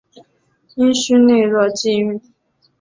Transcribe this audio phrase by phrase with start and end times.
[0.73, 2.19] 阴虚内热忌用。